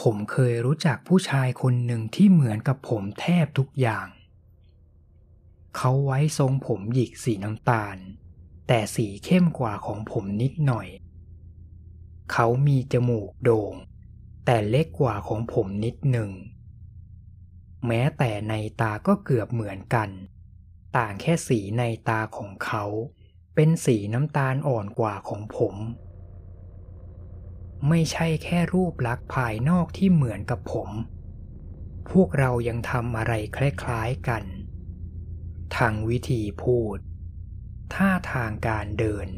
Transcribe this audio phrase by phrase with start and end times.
[0.00, 4.08] ผมเคยรู้จักผู้ชายคนหนึ่งที่เหมือนกับผมแทบทุกอย่าง
[5.76, 7.96] เขาไว้ทรงผมหยิกสีน้ำตาล
[8.66, 10.88] แต่สีเข้มกว่าของผมนิดหน่อย
[12.32, 13.74] เขามีจมูกโด่ง
[14.44, 16.30] แต่เล็กกว่าของผมนิดหนึ่ง
[17.86, 20.08] แม้แต่ในตาก็เกือบเหมือนกัน
[20.96, 22.84] ต่างแค่สีในตาของเขา
[23.54, 25.74] เป็นสีน้ำตาลอ่อนกว่าของผม
[27.88, 30.90] ไม่ใช่แค่รูปลักษณ์ภายนอกที่เหมือนกับผม
[32.10, 33.58] พวกเรายังทำอะไรค
[33.88, 34.44] ล้ายๆกัน
[35.76, 36.98] ทางวิธีพูด
[37.94, 39.28] ท่าทางการเดิน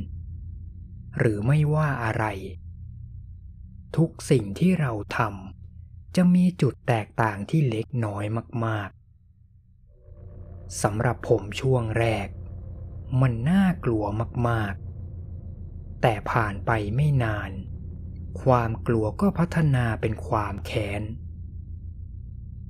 [1.19, 2.24] หรือไม่ว่าอะไร
[3.97, 8.25] ทุกสิ่งที่เราทำจะมีจุดแตกต่างที่เล็กน้อย
[8.66, 12.28] มากๆสำหรับผมช่วงแรก
[13.20, 14.05] มันน่ากลัว
[14.48, 17.50] มากๆ แต่ผ่านไปไม่นาน
[18.43, 21.02] ความกลัวก็พัฒนาเป็นความแค้น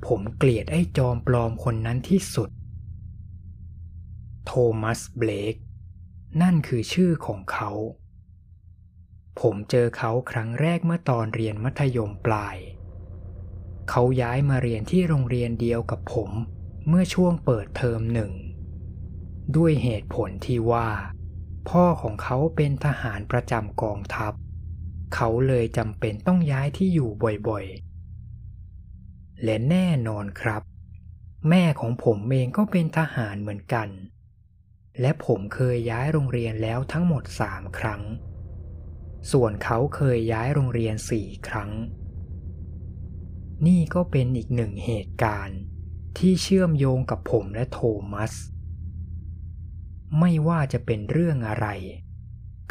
[0.06, 2.50] ผมเกลียดไอ้จอมปลอมคนนั้นที่สุด
[4.46, 4.52] โท
[4.82, 5.54] มัสเบลก
[6.42, 7.70] นั่นคือชื่อของเขา
[9.40, 12.56] ผมเจอเขาครั้งแรกเมื่อตอนเรียนมัธยมปลาย
[13.90, 16.30] เขาย้ายมาเรียนที่โรงเรียนเดียวกับผม
[16.88, 18.32] เมื่อช่วงเปิดเทอมหนึ่ง
[19.56, 20.88] ด้วยเหตุผลที่ว่า
[21.68, 24.32] พ่อของเขาเป็นทหารประจำกองทัพ
[25.14, 27.10] เขาเลยจำเป็นต้องย้ายที่อยู่
[27.48, 30.62] บ่อยๆ และแน่นอนครับ
[31.48, 33.88] แม่ของผมเองก็เป็นทหารเหมือนกัน
[35.00, 38.02] และผมเคยย้ายโรงเรียนแล้วทั้งหมดสามครั้ง
[39.32, 41.70] ส่วนเขาเคยย้ายโรงเรียนสี่ครั้ง
[43.66, 45.58] นี่ก็เป็นอีกหนึ่งเหตุการณ์
[46.18, 47.80] ที่เชื่อมโยงกับผมและโท
[48.12, 48.32] มัส
[50.18, 51.66] ไม่ว่าจะเป็นเรื่องอะไร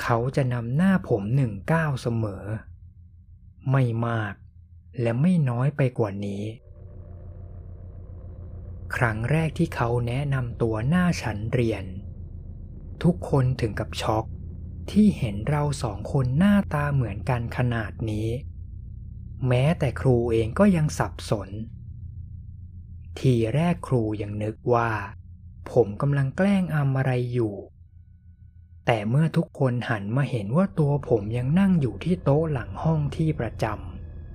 [0.02, 2.46] เขาจะนำหน้าผมหนึ่งก้าวเสมอ
[3.72, 4.34] ไม่มาก
[5.02, 6.44] และไม่น้อยไปกว่านี้
[8.96, 11.86] ครั้งแรกที่เขาแนะนำตัวหน้าฉันเรียน
[13.04, 14.26] ทุกคนถึงกับช็อก
[14.92, 18.30] ที่เห็นเราสองคนหน้าตาเหมือนกันขนาดนี้
[19.48, 21.50] แม้แต่ครูเองก็ยังสับสน
[23.20, 24.90] ทีแรกครูยังนึกว่า
[25.72, 27.54] ผมกำลังแกล้งอำอะไรอยู่
[28.92, 33.66] แต่เมื่อทุกคนหันมาเห็นว่าตัวผมยังนั่งอยู่ที่โต๊ะหลังห้องที่ประจ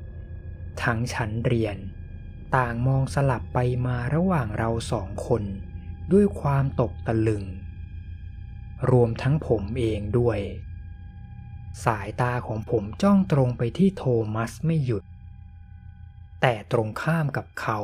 [0.06, 1.76] ำทั้งชั้นเรียน
[2.56, 5.42] ต่างมองสลับไปมาระหว่างเราสองคน
[6.12, 7.44] ด้วยความตกตะลึง
[8.91, 10.38] รวมทั้งผมเองด้วย
[11.84, 14.04] สายตาของผมจ้องตรงไปที่โท
[14.34, 15.04] มัสไม่หยุด
[16.41, 17.81] แต่ตรงข้ามกับเขา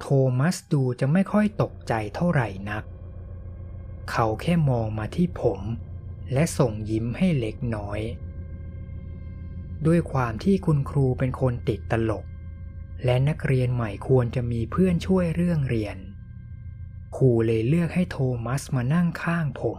[0.00, 0.06] โท
[0.38, 2.84] มัสดูจะไม่ค่อยตกใจเท่าไหร่นัก
[4.10, 5.60] เขาแค่มองมาที่ผม
[6.32, 8.00] และส่งยิ้มให้เล็กน้อย
[9.86, 12.24] ด้วยความที่คุณครูเป็นคนติดตลก
[13.04, 15.96] และนักเรียนใหม่ควรจะมีเพื่อนช่วยเรื่องเรียน
[17.16, 19.78] ครูเลยเลือกให้โทมัสมานั่งข้างผม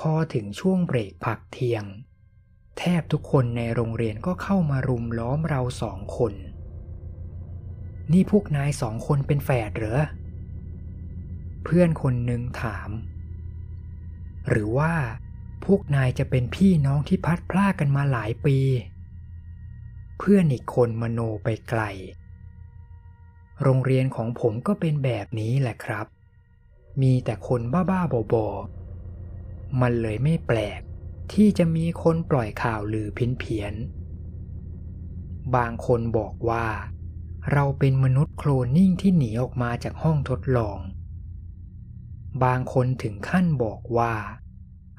[0.00, 1.84] พอถึงช่วงเบรกพักเที่ยง
[2.78, 6.34] แทบทุกคนในโรงเรียนก็เข้ามารุมล้อมเราสองคน
[8.12, 10.02] นี่พวกนายสองคนเป็นแฝดเหรอ
[11.64, 12.90] เพื่อนคนหนึ่งถาม
[14.48, 14.94] หรือว่า
[15.64, 18.58] พวกนายจะเป็นพี่น้องที่พัดพลากันมาหลายปี
[20.18, 21.82] เพื่อนอีกคนมโนไปไกล
[23.62, 26.06] โรงเรียนของผมก็เป็นแบบนี้แหละครับ
[27.02, 30.80] มีแต่คนบ้าๆบอๆมันเลยไม่แปลก
[31.32, 33.74] ที่จะมีคนปล่อยข่าวลือเพี้ยน
[35.56, 36.66] บางคนบอกว่า
[37.52, 40.78] เราเป็นมนุษย์โคลนนิ่งที่หนีออกมาจากห้องทดลอง
[42.44, 44.14] บางคนถึงขั้นบอกว่า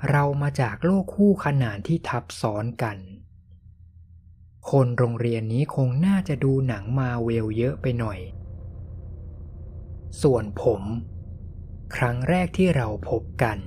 [0.09, 2.97] เรามาจากโลกคู่ขนานที่ทับซ้อนกัน
[4.71, 8.19] คนโรงเรียนนี้คงน่าจะดูหนังมาเวลเยอะไปหน่อย
[10.21, 10.81] ส่วนผม
[11.95, 13.59] ครั้งแรกที่เราพบกัน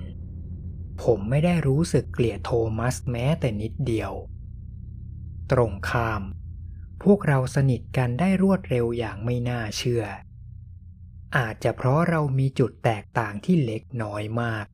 [1.03, 4.12] ผมไม่ได้รู้สึกเกลียดโทมัสแม้แต่นิดเดียว
[5.53, 6.22] ตรงข้าม
[7.02, 10.05] พวกเราสนิทกันได้รวดเร็วอย่างไม่น่าเชื่อ
[11.37, 14.67] อาจจะเพราะเรามีจุดแตกต่างที่เล็กน้อยมาก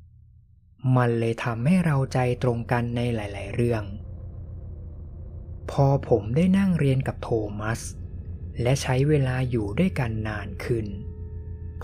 [0.97, 3.85] มันเลยทำให้เราใจตรงกันในหลาย ๆ เรื่อง
[5.71, 7.31] พอผมได้นั่งเรียนกับโท
[7.61, 7.81] มัส
[8.63, 10.87] และใช้เวลาอยู่ด้วยกันนานขึ้น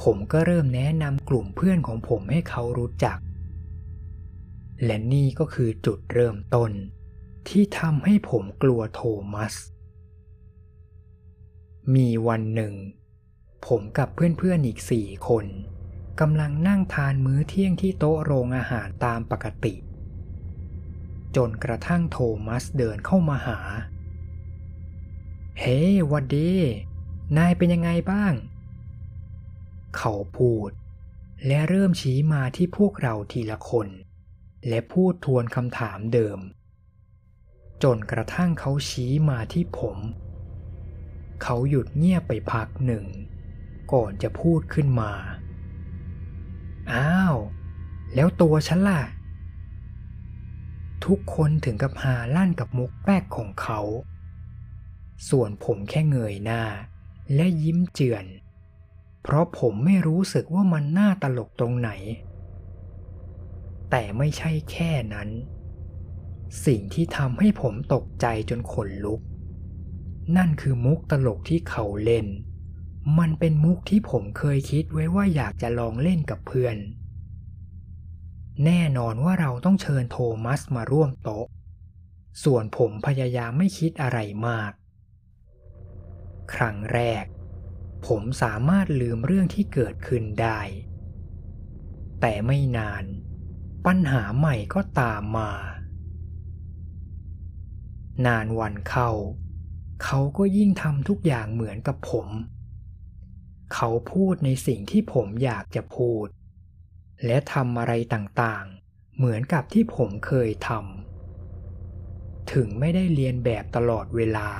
[0.02, 3.18] ผมก็เริ่มแนะนำกลุ่มเพื่อนของผมให้เขารู้จัก
[4.84, 6.70] และนี่ก็คือจุดเริ่มต้น
[7.48, 9.02] ที่ทำให้ผมกลัวโท
[9.32, 9.54] มัส
[11.94, 12.74] มีวันหนึ่ง
[13.66, 15.46] ผมกับเพื่อนๆอีกสี่คน
[16.20, 19.74] กำลังนั่งทานมื้อเที่ยงที่โต๊ะโรงอาหารตามปกติ
[21.36, 23.58] จนกระทั่งโทมัสเดินเข้ามาหา
[25.60, 26.52] เฮ้วัดดี
[27.36, 28.34] นายเป็นยังไงบ้าง
[29.96, 30.70] เขาพูด
[31.46, 33.88] และเริ่มชี้มาที่พวกเราทีละคน
[34.68, 36.38] และพูดทวนคำถามเดิม
[37.82, 39.96] จนกระทั่งเขาชี้มาที่ผม
[41.42, 43.04] เขาหยุดเงียบไปพักหนึ่ง
[43.92, 45.12] ก่อนจะพูดขึ้นมา
[46.92, 47.36] อ้าว
[48.14, 49.02] แล้วตัวฉันล่ะ
[51.04, 53.80] ทุกคนถึงกับหาลั่นกับมุกแป๊กของเขา
[55.28, 56.62] ส่วนผมแค่เงยหน้า
[57.34, 58.24] และยิ้มเจือน
[59.22, 61.90] เพราะผมไม่รู้สึกว่ามันน่าตลกตรงไหน
[63.90, 65.28] แต่ไม่ใช่แค่นั้น
[66.66, 69.20] สิ่งที่ทำให้ผมตกใจจนขนลุก
[70.36, 72.26] นั่นคือมุกตลกที่เขาเล่น
[73.16, 76.76] มันเป็นมุกที่ผมเคยคิดไว้ว่าอยากจะลองเล่นกับเพื่อน
[78.64, 81.46] แน่นอนว่าเราต้องเชิญโทมัสมาร่วมโต๊ะ
[82.44, 84.72] ส่วนผมพยายามไม่คิดอะไรมาก
[86.54, 87.24] ครั้งแรก
[88.06, 90.60] ผมสามารถลืมเรื่องที่เกิดขึ้นได้
[92.20, 93.04] แต่ไม่นาน
[93.86, 95.50] ปัญหาใหม่ก็ตามมา
[98.26, 99.10] นานวันเข้า
[100.04, 102.28] เขาก็ยิ่งทำทุกอย่างเหมือนกับผม
[103.74, 106.26] เขาพูดในสิ่งที่ผมอยากจะพูด
[107.26, 114.50] และทำอะไรต่างๆ เหมือนกับที่ผมเคยทำถึงไม่ได้เรียนแบบตลอดเวลา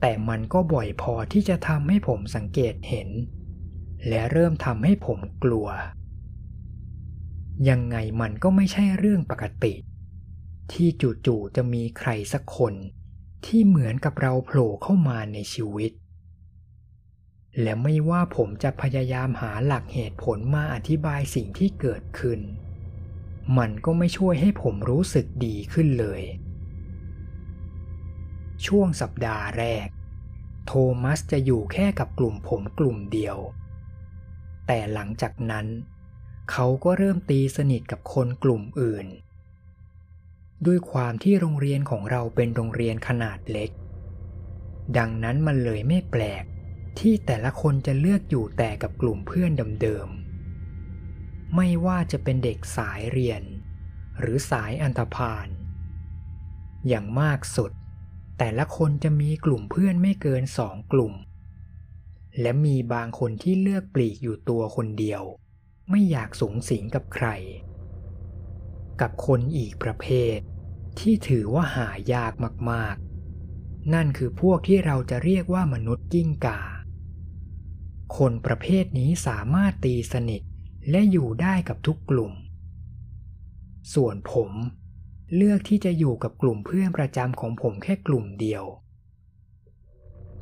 [0.00, 3.08] แต่มันก็บ่อยพอที่จะทำให้ผมสังเกตเห็น
[4.08, 5.68] และเริ่มทำให้ผมกลัว
[7.68, 9.74] ยังไงมันก็ไม่ใช่เรื่องปกติ
[10.72, 10.88] ที่
[11.26, 12.74] จู่ๆจะมีใครสักคน
[13.46, 15.92] ที่เหมือนกับเราโผล่เข้ามาในชีวิต
[17.62, 22.40] และไม่ว่าผมจะพยายามหาหลักเหตุผลมาอธิบายสิ่งที่เกิดขึ้น
[23.58, 26.22] มันก็ไม่ช่วยให้ผมรู้สึกดีขึ้นเลย
[28.66, 29.88] ช่วงสัปดาห์แรก
[30.66, 30.72] โท
[31.02, 33.36] มัสจะอยู่แค่กับกลุ่มผมกลุ่มเดียว
[34.66, 35.66] แต่หลังจากนั้น
[36.50, 39.06] เขาก็เริ่มตีสนิทกับคนกลุ่มอื่น
[40.66, 43.70] ด้วยความที่โรงเรียนของเราเป็นโรงเรียนขนาดเล็ก
[44.98, 46.44] ดังนั้นมันเลยไม่แปลก
[47.00, 49.50] ที่แต่ละคนจะเลือกอยู่แต่กับกลุ่มเพื่อน
[49.82, 53.42] เดิมๆ ไม่ว่าจะเป็นเด็กสายเรียน
[54.20, 55.48] หรือสายอันธพาล
[56.88, 57.72] อย่างมากสุด
[58.38, 61.14] แต่ละคนจะมีกลุ่มเพื่อนไม่เกินสองกลุ่ม
[62.40, 65.22] และมีบางคนที่เลือกปลีกอยู่ตัวคนเดียว
[65.90, 67.28] ไม่อยากสูงสิงกับใคร
[69.00, 70.06] กับคนอีกประเภ
[70.36, 70.38] ท
[70.98, 72.32] ที่ถือว่าหายาก
[72.70, 76.60] มากๆนั่นคือพวกที่เราจะเรียกว่ามนุษย์กิ้งก่า
[78.16, 80.42] คนประเภทนี้สามารถตีสนิท
[80.90, 82.32] และอยู่ได้กับทุกกลุ่ม
[83.94, 84.50] ส่วนผม
[85.36, 88.64] เลือกที่จะอยู่กับกลุ่มเพื่อนประจำของผมแค่กลุ่มเดียว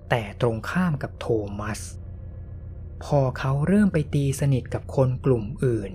[0.09, 1.27] แต่ตรงข้ามกับโท
[1.59, 1.81] มัส
[3.05, 5.93] พอเขาเริ่มไปตีสนิทกับคนกลุ่มอื่น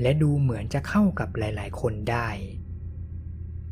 [0.00, 2.28] และดูเหมือนจะเข้ากับหลาย ๆ คนได้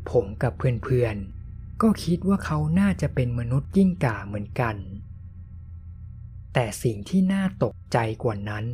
[0.09, 4.75] ผมกับเพื่อนๆก็คิดว่าเขาน่าจะเป็นมนุษย์ยิ่งก่าเหมือนกัน
[6.53, 8.65] แต่สิ่งที่น่าตกใจกว่านั้น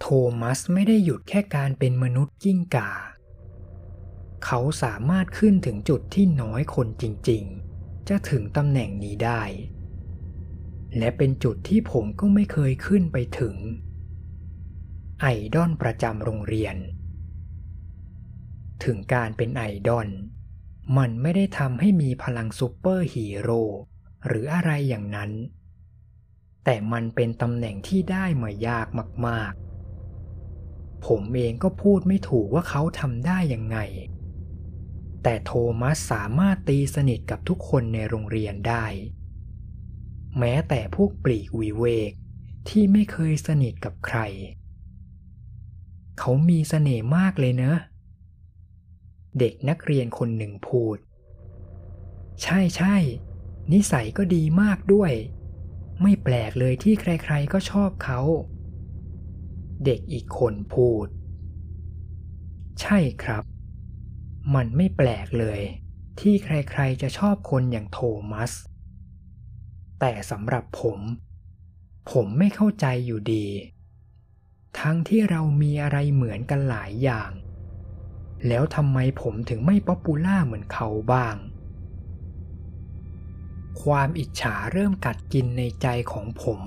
[0.00, 0.06] โท
[0.40, 2.90] มัสไม่ได้หยุดแค่การเป็นมนุษย์ยิ่งก่า
[4.44, 9.42] เขาสามารถขึ้นถึงจุดที่น้อยคนจจริงๆ จะถึงตำแหน่งนี้ได้
[10.98, 13.56] และเป็นจุดที่ผมก็ไม่เคยขึ้นไปถึง
[15.20, 16.76] ไอดอลประจำโรงเรียน
[18.84, 20.08] ถึงการเป็นไอดอล
[20.96, 23.62] มันไม่ได้ทำให้มีพลังซูเปอร์ฮีโร่
[24.26, 25.30] หรืออะไรอย่างนั้น
[26.64, 28.86] แต่มันเป็นตำแหน่งที่ได้มายาก
[29.26, 33.78] มากๆ ผมเองก็พูดไม่ถูกว่าเขาทำได้ยังไง
[35.22, 38.84] แต่โทมัสสามารถตีสนิทกับทุกคนในโรงเรียนได้
[40.38, 42.12] แม้แต่พวกปลีกวิเวก
[42.68, 44.18] ที่ไม่เคยสนิทกับใคร
[46.18, 47.78] เขามีเสน่ห์มากเลยเนอะ
[49.38, 50.96] เด็กนักเรียนคนหนึ่งพูด
[52.42, 52.96] ใช่ใช่
[53.72, 55.12] นิสัยก็ดีมากด้วย
[56.02, 58.20] ไม่แปลกเลยที่ใครๆก็ชอบเขา
[59.84, 61.06] เด็กอีกคนพูด
[62.80, 63.44] ใช่ครับ
[64.54, 65.60] มันไม่แปลกเลย
[66.20, 67.98] ที่ใครๆจะชอบคนอย่างโท
[68.32, 68.52] มัส
[70.00, 71.00] แต่สำหรับผม
[72.10, 73.46] ผมไม่เข้าใจอยู่ดี
[74.80, 77.30] ทั้งที่เรามีอะไรเหมือนกันหลายอย่าง
[78.48, 81.36] แล้วทำไมผมถึงไม่ป๊อปปูล่าเหมือนเขาบ้าง
[83.82, 86.60] ความอิจฉาเริ่มกัดกินในใจของผม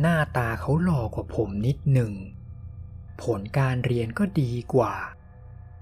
[0.00, 2.12] หน้าตาเขาหล่อกว่าผมนิดหนึ่ง
[3.22, 4.94] ผลการเรียนก็ดีกว่า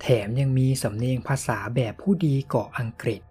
[0.01, 3.23] แถมยังมีสำเนียงภาษาแบบผู้ดีเกาะอังกฤษ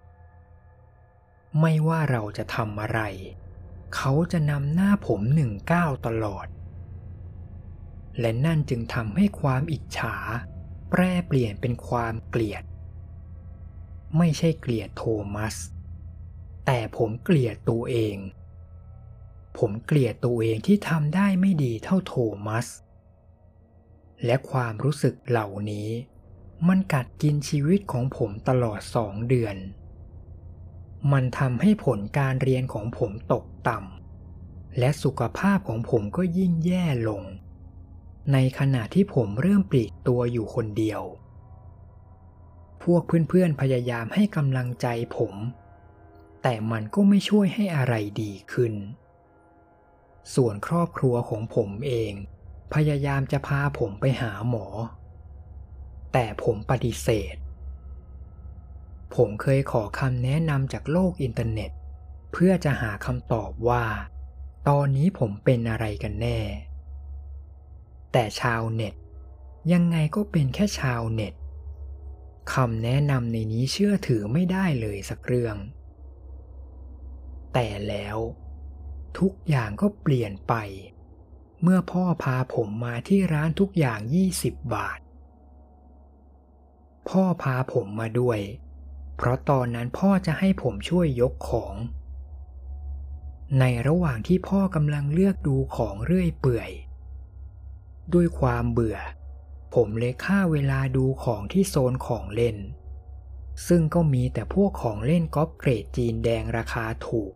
[1.60, 3.00] ไม่ว่าเราจะทำอะไร
[3.96, 6.48] เขาจะนำหน้าผมหนึ่งก้าวตลอด
[8.20, 10.16] และนั่นจึงทำให้ความอิจฉา
[10.90, 12.64] แปรเปลี่ยนเป็นความเกลียด
[14.18, 15.04] ไม่ใช่เกลียดโท
[15.36, 15.56] มัส
[16.70, 18.18] แต่ผมเกลียดตัวเอง
[19.58, 22.14] ผมเกลียดตัวเองที่ทำได้ไม่ดีเท่าโท
[22.48, 22.68] มัส
[24.26, 25.90] และความรู้สึกเหล่านี้
[26.68, 29.56] มันกัดกินชีวิตของผมตลอดสองเดือน
[31.12, 37.24] มันทำให้ผลการเรียนของผมตกต่ำ และสุขภาพของผมก็ยิ่งแย่ลง
[38.34, 41.02] ในขณะที่ผมเริ่มปลีกตัวอยู่คนเดียว
[42.84, 45.36] พวกเพื่อนๆพยายามให้กำลังใจผม
[46.42, 48.74] แต่มันก็ไม่ช่วยให้อะไรดีขึ้น
[50.36, 52.14] ส่วนครอบครัวของผมเอง
[52.74, 54.68] พยายามจะพาผมไปหาหมอ
[56.14, 57.36] แต่ผมปฏิเสธ
[59.16, 61.72] ผมเคยขอคำแนะนำจากโลกอินเทอร์เน็ต
[62.32, 63.86] เพื่อจะหาคำตอบว่า
[64.70, 66.40] ตอนนี้ผมเป็นอะไรกันแน่
[68.12, 68.96] แต่ชาวเน็ต
[69.74, 71.34] ยังไงก็เป็นแค่ชาวเน็ต
[72.54, 75.56] คำแนะนำในนี้เชื่อถือไม่ได้เลยสักเรื่อง
[77.54, 78.18] แต่แล้ว
[79.20, 80.54] ทุกอย่างก็เปลี่ยนไป
[81.62, 84.00] เมื่อพ่อพาผมมาที่ร้านทุกอย่าง
[84.38, 85.00] 20 บาท
[87.10, 88.40] พ่อพาผมมาด้วย
[89.16, 91.76] เพราะตอนนั้นพ่อจะให้ผมช่วยยกของ
[93.60, 96.70] ในระหว่างที่พ่อกำลังเลือกดูของเรื่อยเปื่อย
[98.14, 98.98] ด้วยความเบื่อ
[99.76, 102.58] ผมเลยฆ่าเวลาดูของที่โซนของเล่น
[103.68, 107.34] ซึ่งก็มีแต่พวกของเล่นก๊อปเกรดจีนแดงราคาถูก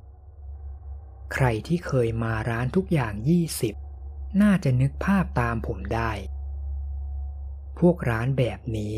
[1.34, 3.14] ใครที่เคยมาร้านทุกอย่าง
[3.78, 6.12] 20 น่าจะนึกภาพตามผมได้
[7.80, 8.98] พวกร้านแบบนี้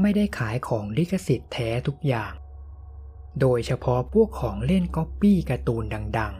[0.00, 2.32] ไม่ได้ขายของลิขสิทธิ์แท้ทุกอย่าง
[3.40, 5.84] โดยเฉพาะพวกของเล่นก๊อปปี้การ์ตูน
[6.18, 6.36] ดัง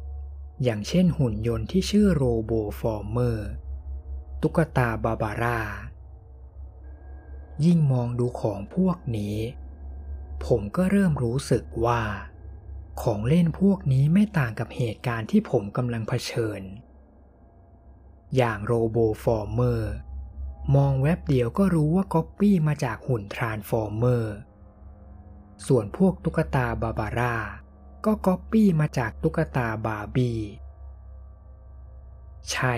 [0.00, 3.50] ๆ อย่างเช่นหุ่นยนต์ที่ชื่อโรโบฟอร์เมอร์
[4.40, 5.60] ตุ๊กตาบาบาร่า
[7.64, 9.36] ยิ่งมองดูของพวกนี้
[10.46, 12.02] ผมก็เริ่มรู้สึกว่า
[13.02, 16.62] ของเล่นพวกนี้ไม่ต่างกับเหตุการณ์ที่ผมกำลังเผชิญ
[18.36, 19.92] อย่างโรโบฟอร์เมอร์
[20.76, 24.34] มองแว็บเดียวก็รู้ว่าก๊อปปี้มาจากหุ่นทรานส์ฟอร์เมอร์
[25.66, 27.36] ส่วนพวกตุ๊กตาบาบาร่า
[28.04, 30.38] ก็ก๊อปปี้มาจากตุ๊กตาบาร์บี้
[32.50, 32.74] ใช่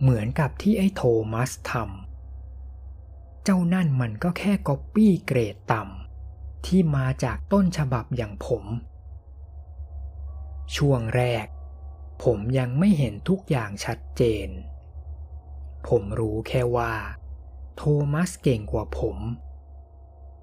[0.00, 2.07] เหมือนกับที่ไอ้โทมัสทำ
[3.44, 8.64] เจ้านั่นมันก็แค่ก๊อปปี้เกรดต่ำที่มาจากต้นฉบับอย่างผม
[10.76, 11.46] ช่วงแรก
[12.24, 14.48] ผมยังไม่เห็นทุกอย่างชัดเจน
[15.88, 16.94] ผมรู้แค่ว่า
[17.76, 19.16] โทมัสเก่งกว่าผม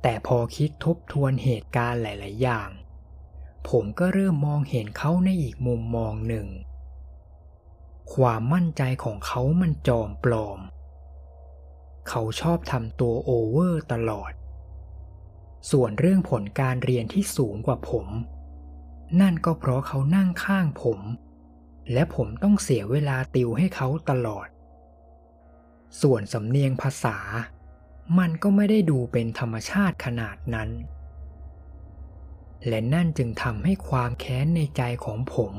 [0.02, 2.70] แต่พอคิดทบทวนเหตุการณ์หลาย ๆ อย่าง
[3.70, 6.48] ผมก็เริ่มมองเห็นเขาในอีกมุมมองหนึ่ง
[8.14, 10.60] ความมั่นใจของเขามันจอมปลอม
[12.10, 14.32] เขาชอบทำตัวโอเวอร์ตลอด
[15.72, 18.08] ส่วนเรื่องผลการเรียนที่สูงกว่าผม
[19.22, 21.00] นั่นก็เพราะเขานั่งข้างผม
[21.94, 24.48] และผมต้องเสียเวลาติวให้เขาตลอด
[26.02, 27.18] ส่วนสำเนียงภาษา
[28.20, 30.70] มันก็ไม่ได้ดูเป็นธรรมชาติขนาดนั้น
[32.68, 35.54] และนั่นจึงทำให้ความแค้นในใจของผม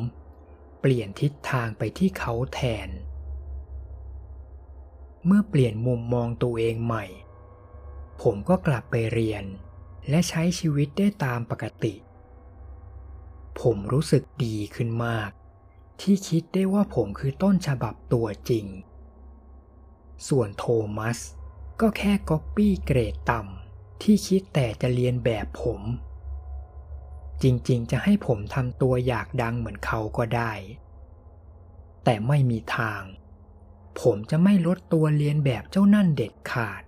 [0.81, 2.89] เปลี่ยนทิศทางไปที่เขาแทน
[5.27, 7.05] เมื่อเปลี่ยนมุมมองตัวเองใหม่
[8.23, 9.45] ผมก็กลับไปเรียน
[10.09, 11.95] และใช้ชีวิตได้ตามปกติ
[13.61, 15.31] ผมรู้สึกดีขึ้นมาก
[16.01, 18.67] ที่คิดได้ว่าผมคือต้นฉบับตัวจริง
[20.29, 20.65] ส่วนโท
[20.97, 21.19] มัส
[21.81, 25.81] ก็แค่ก๊อปปี้เกรดต่ำที่คิดแต่จะเรียนแบบผม
[27.43, 30.53] จริงๆ จะให้ผมทำตัวอยากดังเหมือนเขาก็ได้
[32.05, 33.03] แต่ไม่มีทาง
[34.01, 36.83] ผมจะไม่ลดตัวเรียนแบบเจ้านั่นเด็ดขาด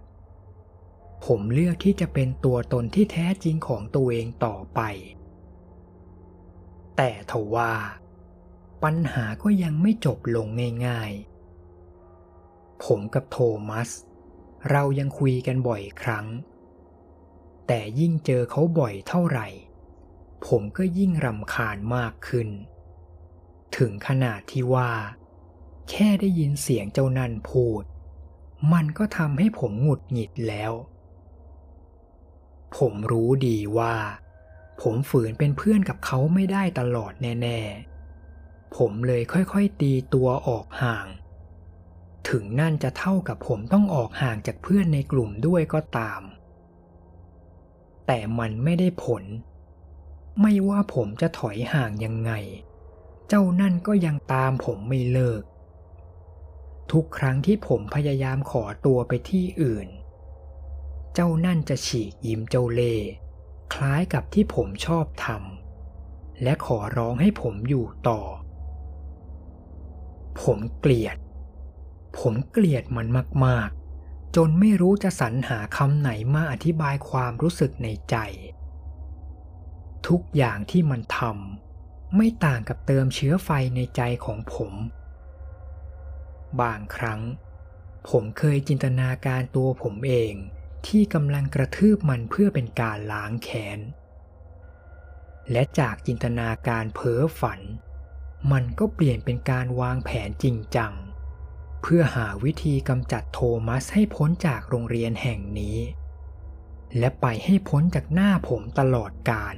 [1.27, 4.81] ผมเลือกที่จะเป็นตัวตนที่แท้จริงของตัวเองต่อไป
[6.97, 7.75] แต่ทว่า
[8.83, 10.47] ปัญหาก็ยังไม่จบลง
[10.87, 13.39] ง่ายๆ ผมกับโท
[13.69, 13.91] มัส
[14.71, 16.27] เรายังคุยกันบ่อยครั้ง
[17.67, 19.49] แต่ยิ่งเจอเขาบ่อยเท่าไหร่
[20.47, 22.49] ผมก็ยิ่งรำคาญมากขึ้น
[23.77, 24.91] ถึงขนาดที่ว่า
[25.91, 27.83] แค่ได้ยินเสียงเจ้านั่นพูด
[28.73, 30.73] มันก็ทำให้ผมหงุดหงิดแล้ว
[32.77, 33.95] ผมรู้ดีว่า
[34.81, 37.61] ผมฝืนเป็นเพื่อนกับเขาไม่ได้ตลอดแน่
[38.19, 41.07] ๆ ผมเลยค่อยๆตีตัวออกห่าง
[42.29, 46.23] ถึงนั่นจะเท่ากับผมต้องออกห่างจากเพื่อนในกลุ่มด้วยก็ตาม
[48.07, 49.25] แต่มันไม่ได้ผล
[50.43, 52.33] ไม่ว่าผมจะถอยห่างยังไง
[53.29, 55.43] เจ้านั่นก็ยังตามผมไม่เลิก
[56.93, 59.89] ทุกครั้งที่ผมพยายามขอตัวไปที่อื่น
[61.15, 62.95] เจ้านั่นจะฉีกยิ้มเจ้าเล่
[63.75, 68.21] คล้ายกับที่ผมชอบทำและขอร้องให้ผมอยู่ต่อ
[70.43, 71.17] ผมเกลียด
[72.19, 73.07] ผมเกลียดมัน
[73.45, 73.69] มาก
[74.03, 78.17] ๆ จนไม่รู้จะสรรหาคำไหนมาอธิบายความรู้สึกในใจ
[80.09, 84.73] ทุกอย่างที่มันทำไม่ต่างกับเติมเชื้อไฟในใจของผม
[86.63, 87.21] บางครั้ง
[88.09, 90.35] ผมเคยจินตนาการตัวผมเอง
[90.87, 93.79] ที่กำลังกระทืบมันเพื่อเป็นการล้างแค้น
[95.51, 97.61] และจากจินตนาการเพ้อฝัน
[98.53, 100.93] มันก็เปลี่ยนเป็นการวางแผนจริงจัง
[101.83, 105.79] เพื่อหาวิธีกำจัดโทมัสให้พ้นจากโรงเรียนแห่งนี้
[106.99, 109.57] และไปให้พ้นจากหน้าผมตลอดกาล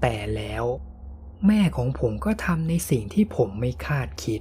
[0.00, 0.64] แต่แล้ว
[1.46, 4.40] แม่ของผมก็ทำในสิ่งที่ผมไม่คาดคิด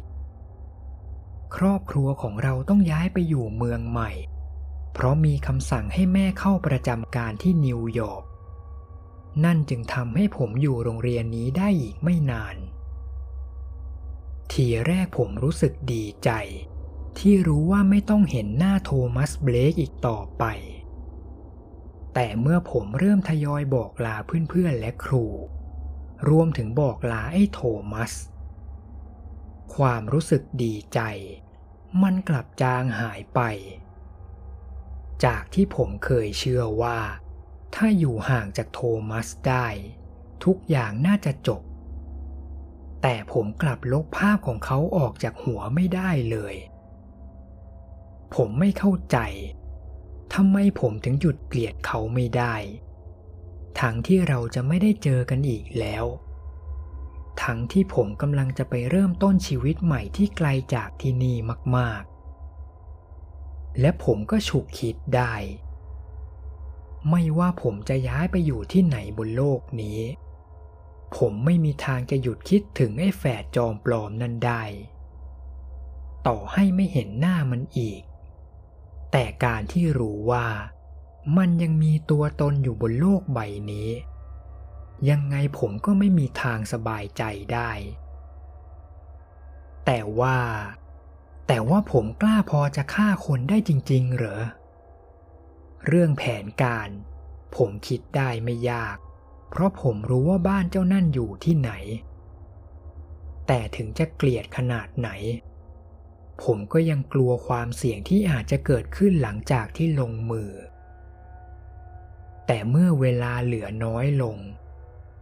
[1.56, 4.12] ครอบครัวของเราต้องย้ายไปอยู่เมืองใหม่
[4.94, 8.24] เพราะมีคำสั่งให้แม่เข้าประจำการที่นิวยอร์ก
[9.44, 12.56] นั่นจึงทำให้ผมอยู่โรงเรียนนี้ได้อีกไม่นาน
[14.51, 16.30] ทีแรกผมรู้สึกดีใจ
[17.20, 20.44] ที่รู้ว่าไม่ต้องเห็นหน้าโทมัสเบลกอีกต่อไป
[22.13, 24.16] แต่เมื่อผมเริ่มทยอยบอกลา
[24.50, 25.25] เพื่อนๆและครู
[26.30, 27.60] รวมถึงบอกลาไอ้โท
[27.92, 28.13] มัส
[29.76, 31.00] ความรู้สึกดีใจ
[32.04, 33.42] มันกลับจางหายไป
[35.26, 37.00] จากที่ผมเคยเชื่อว่า
[37.76, 39.68] ถ้าอยู่ห่างจากโทมัสได้
[40.44, 41.62] ทุกอย่างน่าจะจบ
[43.02, 46.56] แต่ผมกลับลบภาพของเขาออกจากหัวไม่ได้เลย
[48.36, 49.18] ผมไม่เข้าใจ
[50.34, 52.56] ทำไมผมถึงหยุดเกลียดเขาไม่ได้
[53.80, 56.06] ทั้งที่เราจะไม่ได้เจอกันอีกแล้ว
[57.44, 61.38] ทั้งที่ผมกำลังจะไปเริ่มต้นชีวิตใหม่ที่ไกลจากที่นี่
[61.75, 65.35] มากๆ และผมก็ฉุกคิดได้
[67.09, 70.00] ไม่ว่าผมจะย้ายไปอยู่ที่ไหนบนโลกนี้
[71.18, 74.64] ผมไม่มีทางจะหยุดคิดถึงไอ้แฝดจอมปลอมนั้นได้
[76.27, 78.01] ต่อให้ไม่เห็นหน้ามันอีก
[79.12, 80.48] แต่การที่รู้ว่า
[81.38, 83.40] มันยังมีตัวตนอยู่บนโลกใบ
[83.72, 83.90] นี้
[85.10, 87.72] ยังไงผมก็ไม่มีทางสบายใจได้
[89.86, 90.38] แต่ว่า
[91.48, 94.42] แต่ว่าผมกล้าพอจะฆ่าคนได้จริง ๆ เหรอ
[95.88, 96.90] เรื่องแผนการ
[97.55, 98.98] ผมคิดได้ไม่ยาก
[99.50, 101.72] เพราะผมรู้ว่าบ้านเจ้านั่นอยู่ที่ไหน
[103.48, 105.10] แต่ถึงจะเกลียดขนาดไหน
[106.44, 110.51] ผมก็ยังกลัวความเสี่ยงที่อาจจะเกิดขึ้นหลังจากที่ลงมือ
[112.48, 114.38] แต่เมื่อเวลาเหลือน้อยลง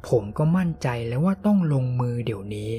[0.07, 2.73] ผมก็มั่นใจแล้วว่าต้องลงมือเดี๋ยวนี้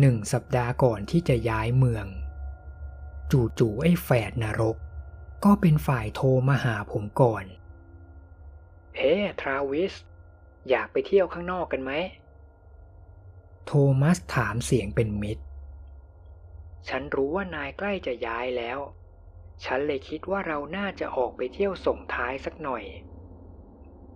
[0.00, 2.06] หนึ่งสัปดาห์ก่อนที่จะย้ายเมือง
[3.58, 4.76] จู่ๆไอ้แฝดนรก
[5.44, 7.44] ก็เป็นฝ่ายโทรมาหาผมก่อน
[8.96, 9.94] เฮ้ ทราวิส
[10.70, 11.92] อยากไปเที่ยวข้างนอกกันไหม
[13.66, 15.42] โทมัสถามเสียงเป็นมิตร
[16.88, 18.78] ฉันรู้ว่านายใกล้จะย้ายแล้ว
[19.64, 22.84] ฉันเลยคิดว่าเราน่าจะออกไปเที่ยวส่งท้ายสักหน่อย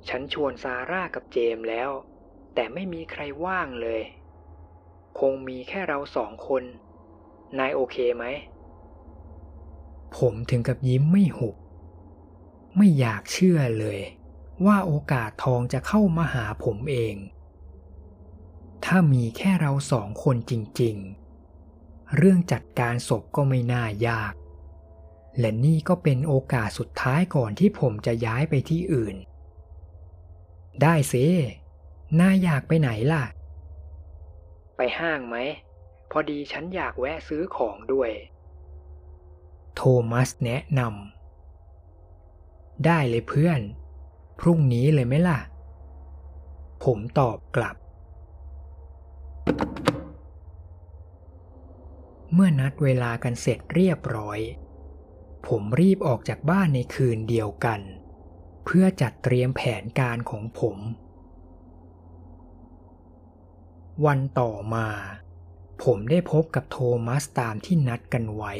[0.08, 1.90] ฉันชวนซาร่ากับเจมแล้ว
[2.54, 4.02] แต่ไม่มีใครว่างเลย
[5.18, 6.64] คงมีแค่เราสองคน
[7.58, 8.24] นายโอเคไหม
[10.16, 11.56] ผมถึงกับยิ้มไม่หุบ
[12.76, 14.00] ไม่อยากเชื่อเลย
[14.66, 17.16] ว่าโอกาสทองจะเข้ามาหาผมเอง
[18.84, 21.21] ถ้ามีแค่เราสองคนจริง ๆ
[22.16, 24.32] เรื่องจัดการศพก็ไม่น่ายาก
[25.38, 29.16] และนี่ก็เป็นโอกาสสุดท้ายก่อนที่ผมจะย้ายไปที่อื่น
[30.82, 31.26] ได้สิ
[32.20, 33.24] นายอยากไปไหนล่ะ
[34.76, 35.36] ไปห้างไหม
[36.10, 38.10] พอดีฉันอยากแวะซื้อของด้วย
[39.74, 43.60] โทมัสแนะนำได้เลยเพื่อน
[44.40, 45.38] พรุ่งนี้เลยไหมล่ะ
[46.84, 47.76] ผมตอบกลับ
[52.32, 54.38] เมื่อนัดเวลากันเสร็จเรียบร้อย
[55.46, 57.80] ผมรีบออกจากบ้านในคืนเดียวกัน
[58.64, 60.78] เพื่อจัดเตรียมแผนการของผม
[64.06, 64.88] วันต่อมา
[65.84, 68.54] ผมได้พบกับโทมัสตามที่นัดกันไว้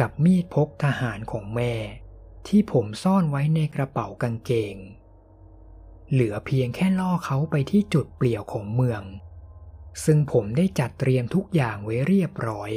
[0.00, 1.74] กับมีดพกทหารของแม่
[2.46, 4.76] ที่ผมซ่อนไว้ในกระเป๋ากางเกง
[6.10, 9.02] เหลือเพียงแค่ล่อเขาไปที่จุดเปลี่ยวของเมือง
[10.04, 12.70] ซึ่งผมได้จัดเตรียมทุกอย่างไว้เรียบร้อย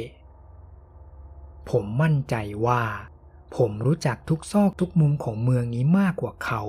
[1.70, 2.34] ผมมั่นใจ
[2.66, 2.82] ว่า
[3.56, 6.62] ผมรู้จักทุกซอกทุกมุมของเมืองนี้มากกว่าเขา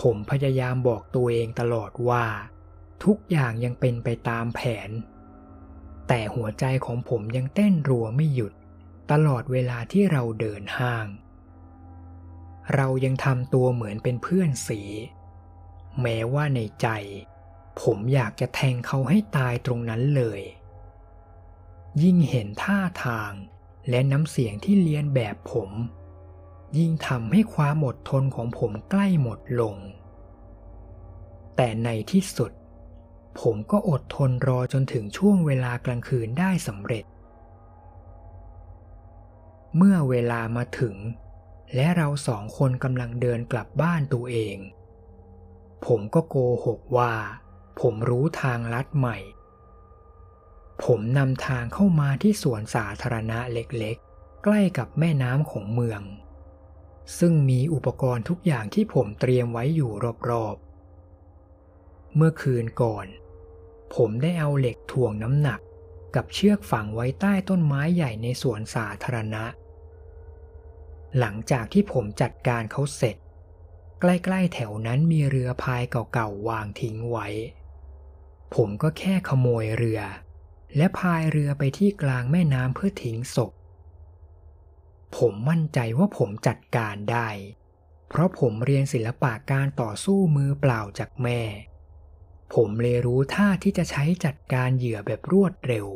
[0.00, 2.24] ผมพยายามบอกตัวเองตลอดว่า
[3.04, 4.90] ทุกอย่างยังเป็นไปตามแผน
[6.08, 8.52] แต่หัวใจของผมยังเต้นรัวไม่หยุด
[9.10, 11.06] ตลอดเวลาที่เราเดินห้าง
[12.74, 14.80] เรายังทำตัวเหมือนเป็นเพื่อนสี
[16.02, 16.88] แม้ว่าในใจ
[17.82, 20.40] ผมอยากจะแทงเขาให้ตายตรงนั้นเลย
[22.02, 23.32] ยิ่งเห็นท่าทาง
[23.88, 25.70] และน้ำเสียงที่เลียนแบบผม
[26.78, 29.76] ยิ่งทำให้ความอดทนของผมใกล้หมดลง
[31.56, 32.52] แต่ในที่สุด
[33.40, 37.04] ผมก็อดทนรอจนถึงช่วงเวลากลางคืนได้สำเร็จ
[39.76, 40.96] เมื่อเวลามาถึง
[41.74, 44.56] และเราสองคนกำลังเดินกลับบ้านตัวเอง
[45.86, 47.14] ผมก็โกหกว่า
[47.80, 49.18] ผมรู้ทางลัดใหม่
[50.84, 56.02] ผมนำทางเข้ามาที่สวนสาธารณะเล็กๆ ใกล้กับแม่น้ำของเมือง
[57.18, 59.92] ซึ่งมีอุปกรณ์ทุกอย่างที่ผมเตรียมไว้อยู่
[60.30, 63.06] รอบๆ เมื่อคืนก่อน
[63.94, 65.60] ผมได้เอาเหล็กถ่วงน้ำหนัก
[66.14, 69.44] กับเชือกฝังไว้ใต้ต้นไม้ใหญ่ในสวนสาธารณะ
[71.18, 73.16] หลังจากที่ผมจัดการเขาเสร็จ
[74.00, 77.28] ใกล้ๆแถวนั้นมีเรือพายเก่าๆวางทิ้งไว้
[78.54, 80.00] ผมก็แค่ขโมยเรือ
[80.76, 83.52] และพายเรือไปที่กลางแม่น้ำเพื่อทิ้งศพ
[85.16, 87.28] ผมมั่นใจว่าผมจัดการได้
[88.08, 91.40] เพราะผมเรียนศิลปะการต่อสู้มือเปล่าจากแม่
[92.54, 95.86] ผมเลยรู้ท่าที่จะใช้จัดการเหยื่อแบบรวดเร็ว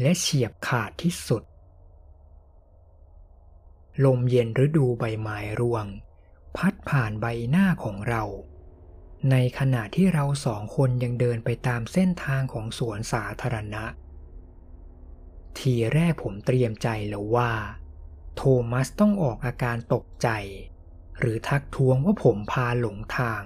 [0.00, 1.42] และเฉียบขาดที่สุด
[4.04, 5.86] ลมเย็นฤดูใบไม้ร่วง
[6.56, 8.22] พัดผ่านใบหน้าของเรา
[9.30, 13.84] ในขณะที่เราสองคนยังเดินไปตามเส้นทางของสวนสาธารณะ
[15.58, 17.52] ทีแรกผมเตรียมใจแล้วว่า
[18.36, 20.28] โทมัสต้องออกอาการตกใจ
[21.18, 23.42] หรือทักท้วงว่าผมพาหลงทาง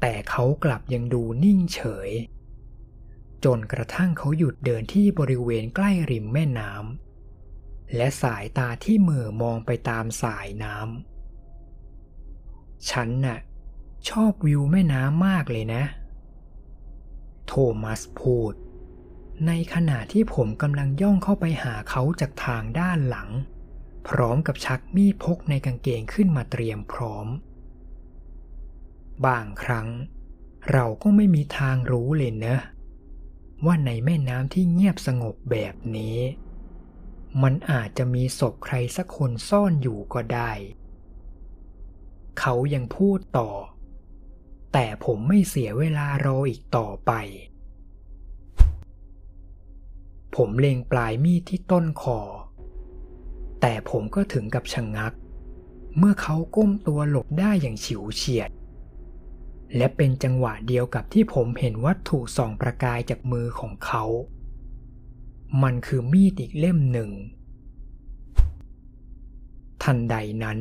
[0.00, 2.10] แต่เขากลับยังดูนิ่งเฉย
[3.44, 13.38] จนกระทั่งเขาหยุดเดินที่บริเวณใกล้ริมแม่น้ำและสายตาที่มือมองไปตามสายน้ำฉันน่ะ
[14.10, 15.82] ชอบวิวแม่น้ำมากเลยนะ
[17.46, 18.52] โทมัสพูด
[19.46, 23.30] ในขณะที่ผมกำลังย่องเข้าไปหาเขาจากทางด้านหลัง
[24.08, 27.26] พร้อมกับชักมีดพกในกางเกงขึ้นมาเตรียมพร้อม
[29.26, 29.88] บางครั้ง
[30.72, 32.56] เราก็ไม่มีทางรู้เลยเนะ
[33.64, 36.18] ว่าในแม่น้ำที่เงียบสงบแบบนี้
[37.42, 40.50] มันอาจจะมีศพใครสักคนซ่อนอยู่ก็ได้
[42.40, 43.50] เขายังพูดต่อ
[44.76, 47.12] แต่ผมไม่เสียเวลารออีกต่อไป
[50.36, 52.20] ผมเล็งปลายมีดที่ต้นคอ
[53.60, 55.12] แต่ผมก็ถึงกับชะงงัก
[55.98, 58.50] เมื่อเขาก้มตัวหลบได้อย่างฉิวเฉียด
[59.76, 64.04] และเป็นจังหวะเดียวกับที่ผมเห็นวัตถุส่องประกายจากมือของเขา
[65.62, 67.10] มันคือมีดอีกเล่มหนึ่ง
[69.82, 70.58] ทันใดนั้น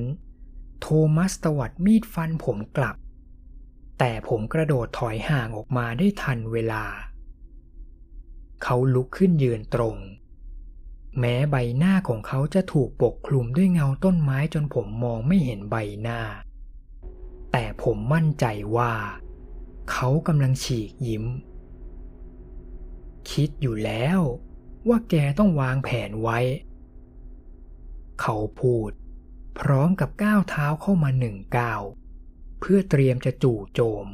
[0.80, 2.96] โทมัสตวัดมีดฟันผมกลับ
[4.06, 6.86] แต่ผมกระโดดถอยห่างออกมาได้ทันเวลา
[8.64, 9.98] เขาลุกขึ้นยืนตรง
[11.20, 16.20] แม้ใบหน้าของเขาจะถูกปกคลุมด้วยเงาต้นไม้จนผมมองไม่เห็นใบหน้า
[17.52, 18.46] แต่ผมมั่นใจ
[18.78, 18.94] ว่า
[19.92, 21.26] เขากำลังฉีกยิ้ม
[23.32, 24.20] คิดอยู่แล้ว
[24.88, 26.40] ว่าแกต้องวางแผนไว้
[28.22, 28.92] เขาพูด
[29.60, 31.84] พร้อมกับก้าวเท้าเข้ามาหนึ่งก้าว
[32.66, 34.08] เพื่อเตรียมจะจู่โจม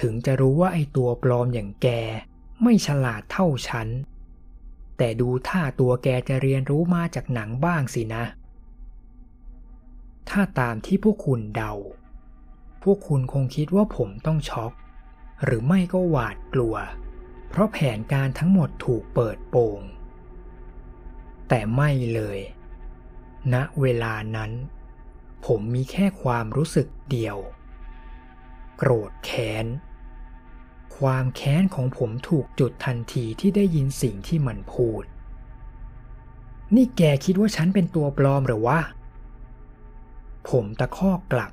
[0.00, 1.88] ถึงจะรู้ว่าไอตัวปลอมอย่างแก
[2.62, 3.88] ไม่ฉลาดเท่าฉัน
[4.96, 8.24] แต่ดูท่าตัวแกจะเรียนรู้มาจากหนังบ้างสินะ
[10.28, 11.72] ถ้าตามที่พวกคุณเดา
[12.82, 14.72] พวกคุณคงคิดว่าผมต้องช็อก
[15.44, 16.74] หรือไม่ก็หวาดกลัว
[17.48, 19.80] เพราะแผนการทั้งหมดถูกเปิดโปง
[21.48, 22.38] แต่ไม่เลย
[23.52, 24.52] ณเวลานั้น
[25.46, 27.36] ผมมีแค่ความรู้สึกเดียว
[28.76, 29.66] โกรธแค้น
[30.96, 35.02] ความแค้นของผมถูกจุดทันทีที่ได้ยินสิ่งที่มันพูด
[36.74, 38.80] นี่แกคิดว่าฉันเป็นตัวปลอมหรือวะ
[40.48, 41.52] ผมตะคอกกลับ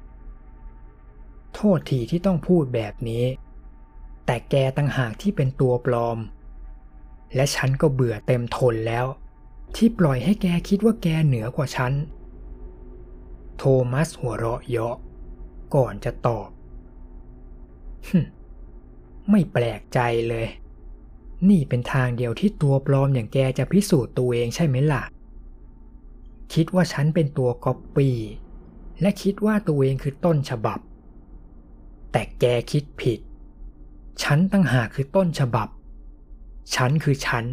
[1.56, 3.26] โทษทีที่ต้องพูดแบบนี้
[4.26, 6.18] แต่แกตั้งหากที่เป็นตัวปลอม
[7.36, 9.06] และฉันก็เบื่อเต็มทนแล้ว
[9.76, 11.94] ที่ปล่อยให้แกคิดว่าแกเหนือกว่าฉัน
[13.58, 14.96] โทมัสหัวเราะเยาะ
[15.76, 16.50] ก่อนจะตอบ
[19.30, 20.48] ไม่แปลกใจเลย
[21.50, 25.04] นี่เป็นทางเดียวที่ตัวปลอมอย่างแกจะพิสูจน์ตัวเองใช่ไหมล่ะ
[26.54, 28.16] คิดว่าฉันเป็นตัวก๊อปปี้
[29.02, 30.80] และคิดว่าตัวเองคือต้นฉบับ
[32.12, 33.20] แต่แกคิดผิด
[34.24, 35.68] ฉันตั้งหากคือต้นฉบับ
[36.76, 37.46] ฉันคือฉัน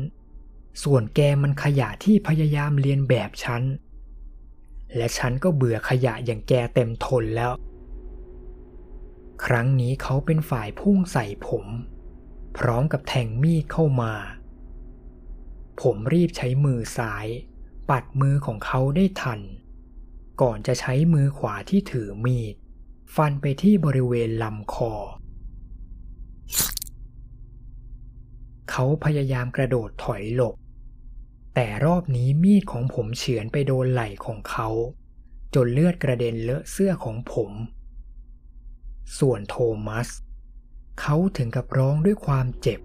[0.82, 3.62] ส่วนแกมันขยะที่พยายามเรียนแบบฉัน
[4.96, 7.52] และฉันก็เบื่อขยะอย่างแกเต็มทนแล้ว
[9.44, 11.66] ครั้งนี้เขาเป็นฝ่ายพุ่งใส่ผม
[12.58, 14.12] พร้อมกับแทงมีดเข้ามา
[15.80, 17.26] ผมรีบใช้มือซ้าย
[17.90, 19.40] ปัดมือของเขาได้ทัน
[20.42, 22.54] ก่อนจะใช้มือขวาที่ถือมีด
[23.14, 24.92] ฟันไปที่บริเวณลำคอ
[28.70, 30.54] เขาพยายามกระโดดถอยหลบ
[31.54, 34.68] แต่รอบนี้มีดของผมเฉือนไปโดนไหล่ของเขา
[35.54, 37.52] จนเลือดกระเด็นเลอะเสื้อของผม
[39.18, 40.08] ส่วนโทมัส
[41.00, 42.80] เขาถึงกับร้องด้วยความเจ็บ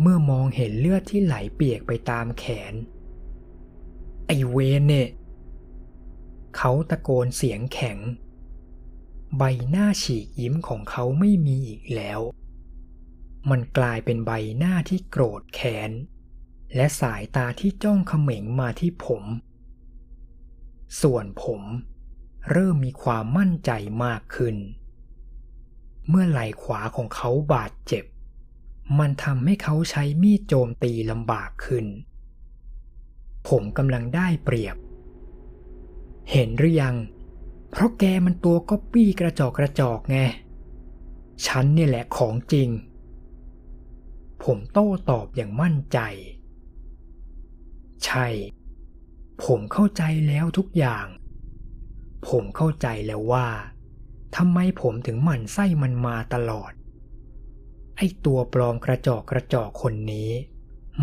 [0.00, 2.74] เมื่อมองเห็นเลือดที่ไหลเปียกไปตามแขน
[4.26, 5.08] ไอเวนเนี่ย
[6.56, 7.98] เขาตะโกนเสียงแข็ง
[9.38, 12.20] ใบหน้าฉีกยิ้มของเขาไม่มีอีกแล้ว
[13.50, 15.90] มันกลายเป็นใบหน้าที่โกรธแค้น
[16.76, 19.24] และสายตาที่จ้องเขม็งมาที่ผม
[21.00, 21.62] ส่วนผม
[22.50, 23.70] เริ่มมีความมั่นใจ
[24.04, 24.56] มากขึ้น
[26.08, 28.04] เมื่อไหล่ขวาของเขาบาดเจ็บ
[28.98, 31.86] มันทำให้เขาใช้มีดโจมตีลำบากขึ้น
[33.48, 34.76] ผมกำลังได้เปรียบ
[36.30, 36.96] เห็นหรือยัง
[37.70, 40.18] เพราะแกมันตัวก๊อปปี้กระจอกกระจอกไง
[41.46, 42.68] ฉันเนี่ยแหละของจริง
[44.42, 45.98] ผมโต้ตอบอย่างมั่นใจ
[48.06, 48.26] ใช่
[49.44, 51.06] ผมเข้าใจแล้วทุกอย่าง
[52.28, 53.48] ผมเข้าใจแล้วว่า
[54.36, 56.72] ทำไมผมถึงหมั่นไส้มันมาตลอด
[57.96, 60.30] ไอ้ตัวปลอมกระจอกกระจอกคนนี้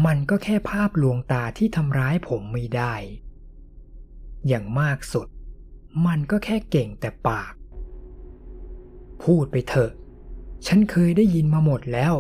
[0.05, 2.93] มันก็แค่ภาพลวงตาที่ทำร้ายผมไม่ได้
[4.47, 5.27] อย่างมากสุด
[6.05, 7.53] มันก็แค่เก่งแต่ปาก
[9.23, 9.91] พูดไปเถอะ
[10.67, 12.15] ฉันเคยได้ยินมาหมดแล้ว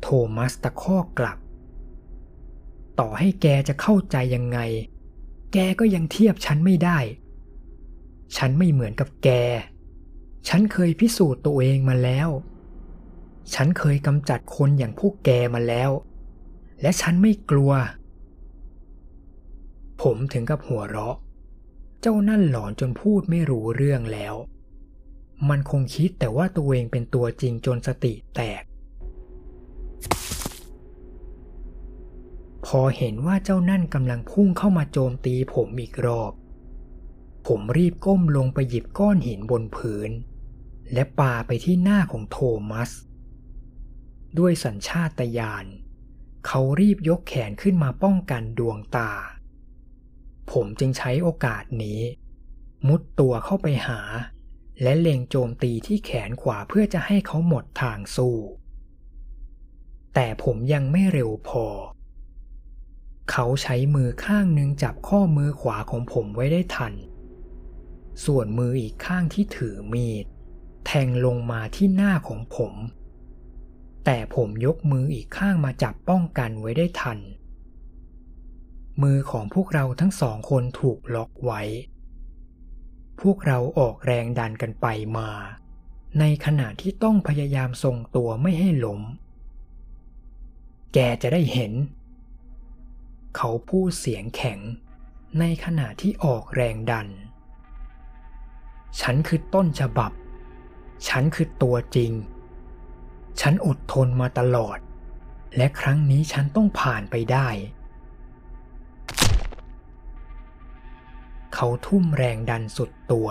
[0.00, 0.06] โท
[0.36, 1.38] มัสตะคอกกลับ
[3.00, 4.58] ต่อให้แกจะเข้าใจยังไง
[5.52, 6.98] แกก็ยังเทียบฉันไม่ได้
[8.36, 9.28] ฉันไม่เหมือนกับแก
[10.48, 12.28] ฉันเคยพิสูจน์ตัวเองมาแล้ว
[13.54, 15.90] ฉันเคยกำจัดคนอย่างพวกแกมาแล้ว
[16.82, 17.72] และฉันไม่กลัว
[20.02, 21.16] ผมถึงกับหัวเราะ
[22.00, 24.34] เจ้านั่นหลอนจนพูดไม่รู้เรื่องแล้ว
[25.48, 28.62] มันคงคิดแต่ว่าตัวเองเป็นตัวจริงจนสติแตก
[32.66, 36.32] พอเห็นว่าเจ้านั่นกำลังพุ่งเข้ามาโจมตีผมอีกรอบ
[37.46, 40.10] ผมรีบก้มลงไปหยิบก้อนหินบนพื้น
[40.92, 42.38] และปาไปที่หน้าของโท
[42.70, 42.90] มัส
[44.38, 45.66] ด้วยสัญชาตญาณ
[46.46, 49.12] เขารีบยกแขนขึ้นมาป้องกันดวงตา
[50.50, 52.00] ผมจึงใช้โอกาสนี้
[52.88, 54.00] มุดตัวเข้าไปหา
[54.82, 58.36] และเล็งโจมตีที่แขนขวาเพื่อจะให้เขาหมดทางสู้
[60.14, 61.66] แต่ผมยังไม่เร็วพอ
[63.30, 66.92] เขาใช้มือข้างหนึ่งจับข้อมือขวาของผมไว้ได้ทัน
[68.24, 70.26] ส่วนมืออีกข้างที่ถือมีด
[70.86, 72.72] แทงลงมาที่หน้าของผม
[74.04, 77.18] แต่ผมยกมืออีกข้างมาจับป้องกันไว้ได้ทัน
[79.02, 81.62] มือของพวกเราทั้งสองคนถูกล็อกไว้
[83.20, 84.86] พวกเราออกแรงดันกันไป
[85.18, 85.30] มา
[86.20, 89.00] ในขณะที่ต้องพยายามทรงตัวไม่ให้หล้ม
[90.94, 91.72] แกจะได้เห็น
[93.36, 94.60] เขาพูดเสียงแข็ง
[95.38, 97.08] ในขณะที่ออกแรงดัน
[99.00, 100.12] ฉันคือต้นฉบับ
[101.08, 102.12] ฉันคือตัวจริง
[103.40, 104.78] ฉันอดทนมาตลอด
[105.56, 107.48] และครั้งนี้ฉันต้องผ่านไปได้
[111.54, 113.28] เขาทุ่มแรงดันสุดตัว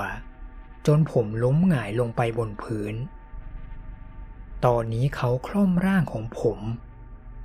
[0.87, 2.95] จนผมล้มหงายลงไปบนพื้น
[4.65, 6.59] ตอนนี้เขาคล่อมร่างของผม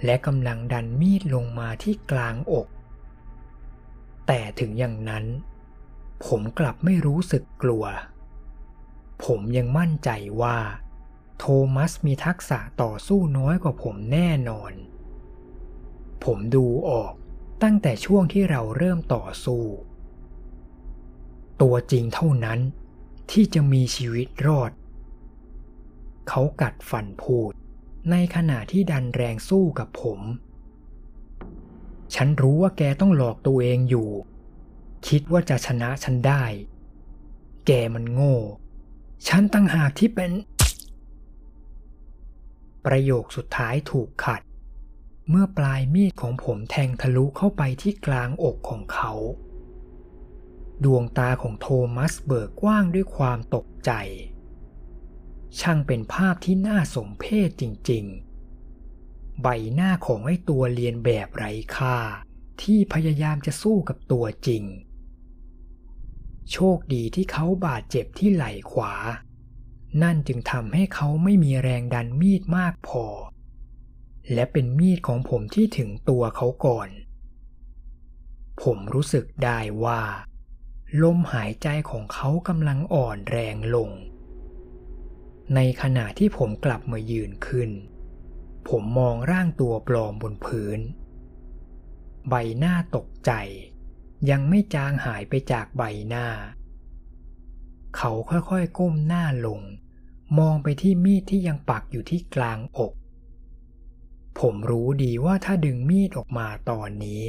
[0.05, 2.69] และกำลังดันมีดลงมาที่กลางอก
[4.27, 5.25] แต่ถึงอย่างนั้น
[6.27, 7.85] ผมกลับไม่รู้สึกกลัว
[9.25, 10.11] ผมยังมั่นใจ
[10.43, 10.59] ว่า
[11.39, 14.73] โทมัสมีทักษะต่อสู้น้อยกว่าผมแน่นอน
[16.25, 17.13] ผมดูออก
[17.63, 19.63] ตั้งแต่ช่วงที่เราเริ่มต่อสู้
[21.63, 22.61] ตัวจริงเท่านั้น
[23.31, 24.73] ที่จะมีชีวิตรอด
[26.29, 27.53] เขากัดฟันพูด
[28.11, 30.21] ในขณะที่ดันแรงสู้กับผม
[32.15, 34.09] ฉันรู้ว่าแกต้องหลอกตัวเองอยู่
[35.09, 36.45] คิดว่าจะชนะฉันได้
[37.67, 38.37] แกมันโง่
[39.29, 40.33] ฉันตั้งหากที่เป็น
[42.87, 44.41] ประโยคสุดท้ายถูกขัด
[45.31, 49.13] เมื่อปลายมีดของผมแทงทะลุเข้าไปที่กลางอกของเขา
[50.85, 51.67] ดวงตาของโท
[51.97, 53.91] มัสเบิกกว้างด้วยความตกใจ
[55.61, 61.97] ช่างเป็นภาพที่น่าสมเพชจริงๆ ใบหน้าของไอ้ตัวเรียนแบบไร้ค่า
[62.63, 64.65] ที่พยายามจะสู้กับตัวจริง
[66.53, 68.95] โชคดีที่เขาบาดเจ็บที่ไหล่ขวา
[70.03, 73.05] นั่นจึงทำให้เขาไม่มีแรงดันมีดมากพอ
[74.33, 76.89] และเป็นมีดของผมที่ถึงตัวเขาก่อน
[78.63, 80.03] ผมรู้สึกได้ว่า
[81.03, 83.91] ลมหายใจของเขากำลังอ่อนแรงลง
[85.55, 87.71] ในขณะที่ผมกลับมายืนขึ้น
[88.69, 90.81] ผมมองร่างตัวปลอมบนพื้น
[92.29, 93.33] ใบหน้าตกใจ
[94.31, 96.27] ยังไม่จางหายไปจากใบหน้า
[97.97, 99.61] เขาค่อยๆก้มหน้าลง
[100.39, 102.93] มองไปที่มีดที่ยังปักอยู่ที่กลางอก
[104.41, 107.23] ผมรู้ดีว่าถ้าดึงมีดออกมาตอนนี้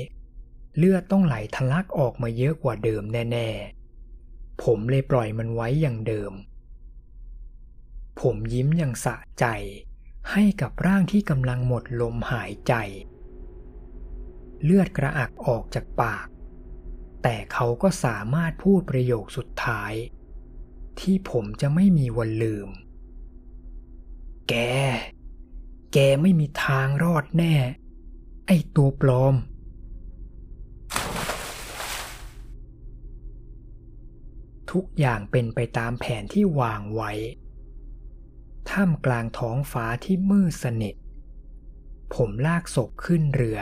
[0.77, 3.49] เลือดต้องไหลทะลักออกมาเยอะกว่าเดิมแน่
[4.05, 6.31] ๆ ผมเลยปล่อยมันไว้อย่างเดิม
[8.19, 9.45] ผมยิ้มอย่างสะใจ
[10.31, 12.73] ให้กับร่างที่กำลังหมดลมหายใจ
[14.63, 16.27] เลือดกระอักออกจากปาก
[17.23, 19.93] แต่เขาก็สามารถพูดประโยคสุดท้าย
[20.99, 22.69] ที่ผมจะไม่มีวันลืม
[24.49, 24.53] แก
[25.93, 27.55] แกไม่มีทางรอดแน่
[28.47, 29.35] ไอตัวปลอม
[34.71, 37.11] ทุกอย่างเป็นไปตามแผนที่วางไว้
[38.71, 40.95] ท่ามกลางท้องฟ้าที่มืดสนิท
[42.15, 43.59] ผมลากศพขึ้นเรือ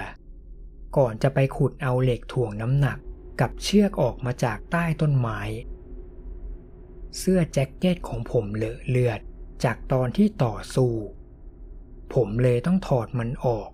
[0.97, 2.97] ก่อนจะไปขุดเอาเหล็กถ่วงน้ำหนัก
[3.41, 5.39] กับเชือกออกมาจากใต้ต้นไม้
[7.17, 9.19] เสื้อแจ็คเก็ตของผมเลอะเลือด
[9.63, 10.93] จากตอนที่ต่อสู้
[12.13, 13.69] ผมเลยต้องถอดมันออก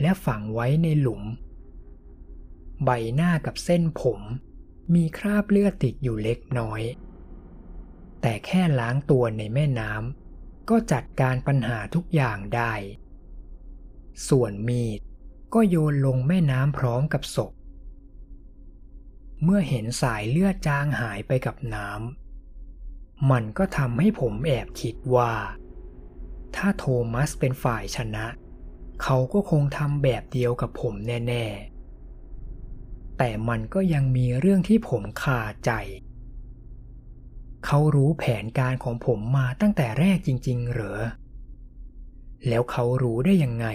[0.00, 1.22] และฝังไว้ในหลุม
[2.84, 4.20] ใบหน้ากับเส้นผม
[4.94, 6.82] มีคราบเลือดติดอยู่เล็กน้อย
[8.20, 10.23] แต่แค่ล้างตัวในแม่น้ำ
[10.70, 12.72] ก็จัดการปัญหาทุกอย่างได้
[14.28, 15.00] ส่วนมีด
[15.54, 17.52] ก็โยนลงแม่น้ำพร้อมกับศพ
[19.42, 25.32] เมื่อเห็นสายเลือดจางหายไปกับน้ำ มันก็ทำให้ผมแอบคิดว่า
[26.56, 28.26] ถ้าโทมัสเป็นฝ่ายชนะ
[29.02, 31.44] เขาก็คงทำแบบเดียวกับผมแน่
[32.32, 35.70] ๆ แต่มันก็ยังมีเรื่องที่ผมคาใจ
[37.66, 41.00] เขารู้แผนการของผมมาตั้งแต่แรกจริง ๆ เหรอ
[42.48, 43.66] แล้วเขารู้ได้ยังไง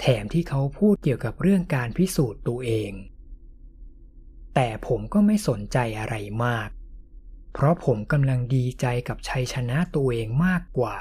[0.00, 2.92] แถมที่เขาพูดเกี่ยวกับเรื่องการพิสูจน์ตัวเอง
[4.54, 6.68] แต่ผมก็ไม่สนใจอะไรมาก
[7.52, 10.96] เพราะผมกำลังดีใจกับชัยชนะตัวเองมากกว่า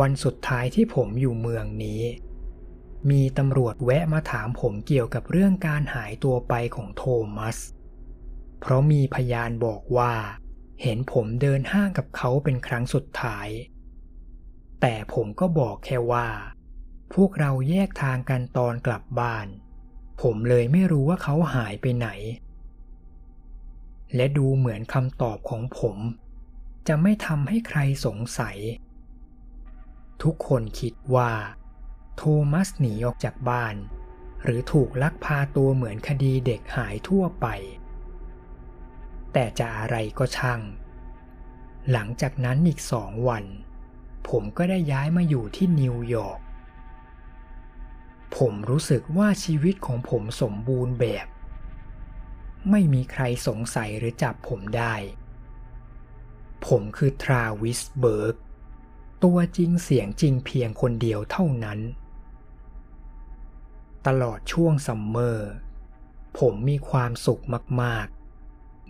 [0.00, 2.02] วันสุดท้ายที่ผมอยู่เมืองนี้
[3.10, 7.04] มีตำรวจแวะมาถามผมเกี่ยวกับเรื่องการหายตัวไปของโท
[7.36, 7.56] มัส
[8.60, 10.12] เพราะมีพยานบอกว่า
[10.82, 13.48] เห็นผมเดินห้างกับเขาเป็นครั้งสุดท้าย
[14.80, 16.28] แต่ผมก็บอกแค่ว่า
[17.14, 19.46] พวกเราแยกทางกันตอนกลับบ้าน
[20.22, 22.08] ผมเลยไม่รู้ว่าเขาหายไปไหน
[24.14, 25.96] และดูเหมือนคำตอบของผม
[26.88, 28.56] จะไม่ทำให้ใครสงสัย
[30.22, 31.32] ทุกคนคิดว่า
[32.16, 33.74] โทมัสหนีออกจากบ้าน
[34.44, 37.46] หรือถูกลักพาตัวเหมือนคดีเด็กหายทั่วไป
[39.38, 40.60] แต่จะอะไรก็ช่าง
[41.90, 43.44] หลังจากนั้นอีกสองวัน
[44.28, 46.40] ผมก็ได้ย้ายมาอยู่ที่นิวยอร์ก
[48.36, 51.26] ผมรู้สึกว่าชีวิตของผมสมบูรณ์แบบ
[52.70, 54.94] ไม่มีใครสงสัยหรือจับผมได้
[56.66, 58.36] ผมคือทราวิสเบิร์ก
[59.24, 61.78] ตัวจริงเสียงจริงเพียงคนเดียวเท่านั้น
[64.06, 65.50] ตลอดช่วง summer
[66.38, 67.42] ผมมีความสุข
[67.82, 68.16] มากๆ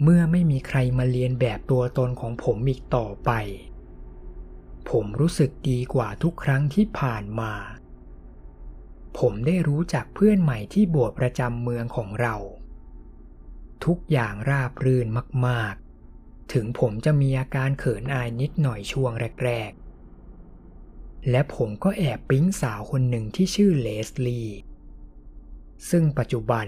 [0.03, 3.31] เมื่อไม่มีใครมาเลียนแบบตัวตนของผมอีกต่อไป
[4.91, 7.53] ผมรู้สึกดีกว่าทุกครั้งที่ผ่านมา
[9.19, 12.37] ผมได้รู้จักเพื่อนใหม่ที่โบสถ์ประจำเมืองของเรา
[13.85, 15.07] ทุกอย่างราบรื่น
[15.47, 15.75] มาก
[16.13, 19.13] ๆ ถึงผมจะมีอาการเขินอายนิดหน่อยช่วง
[19.45, 19.73] แรก
[20.51, 24.59] ๆ และผมก็แอบปิ๊งสาวคนหนึ่งที่ชื่อเลสลีย์
[25.91, 26.67] ซึ่งปัจจุบัน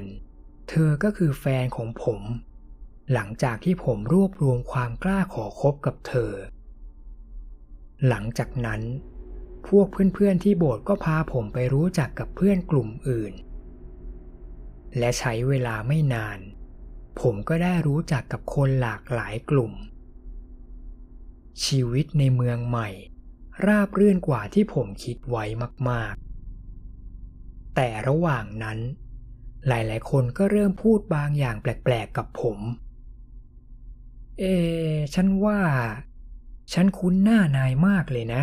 [0.68, 2.20] เธอก็คือแฟนของผม
[3.12, 6.32] หลังจากที่ผมรวบรวมความกล้าขอคบกับเธอ
[8.09, 8.82] หลังจากนั้น
[9.68, 13.32] พวกเพื่อนๆที่โบสถ์ก็พาผมไปรู้จักกับเพื่อนกลุ่มอื่น
[14.98, 16.38] และใช้เวลาไม่นาน
[17.20, 19.72] ผมก็ได้รู้จักกับคนหลากหลายกลุ่ม
[21.64, 22.88] ชีวิตในเมืองใหม่
[23.66, 25.44] ราบรื่นกว่าที่ผมคิดไว้
[25.90, 28.78] มากๆ แต่ระหว่างนั้น
[29.68, 32.59] หลายๆ คนก็เริ่มพูดบางอย่างแปลกๆ กับผม
[34.39, 34.45] เอ
[35.14, 35.61] ฉันว่า
[36.72, 38.43] ฉันคุ้นหน้านายมากเลยนะ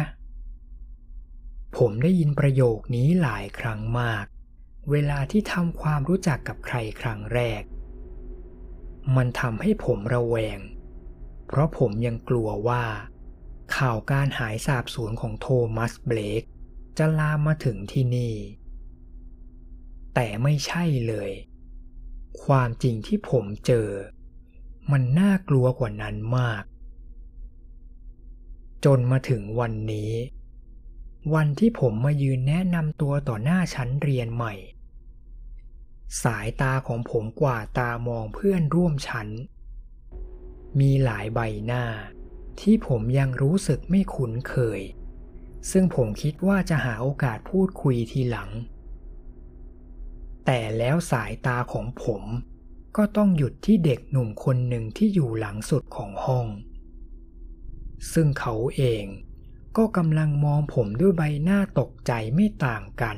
[1.78, 4.26] ผมได้ยินประโยคนี้หลายครั้งมาก
[4.92, 7.64] เวลาที่ทำความรู้จักกับใครครั้งแรก
[9.16, 10.60] มันทำให้ผมระแวง
[11.48, 12.84] เพราะผมยังกลัวว่า
[13.76, 16.44] ข่าวการหายสาบสูญของโทมัสเบลก
[16.98, 18.36] จะลามมาถึงที่นี่
[20.14, 21.32] แต่ไม่ใช่เลย
[22.44, 23.90] ความจริงที่ผมเจอ
[24.92, 26.64] มันน่ากลัวกว่านั้นมาก
[28.86, 30.12] จนมาถึงวันนี้
[31.34, 34.54] วันที่ผมมายืนแนะนำตัวต่อหน้าชั้นเรียนใหม่
[36.24, 39.28] สายตาของผมกว่าตามองเพื่อนร่วมชั้น
[40.80, 41.84] มีหลายใบหน้า
[42.60, 44.82] ที่ผมยังรู้สึกไม่คุ้นเคย
[45.72, 48.50] ซึ่งผมคิดว่าจะหาโอกาสพูดคุยทีหลัง
[50.46, 52.24] แต่แล้วสายตาของผม
[52.96, 56.48] ก็ต้องหยุดที่เด็กหนุ่มคนหนึ่งที่อยู่หลังสุดของห้อง
[58.14, 59.06] ซึ่งเขาเอง
[59.78, 63.18] ก็กำลังมองผมด้วยใบหน้าตกใจไม่ต่างกัน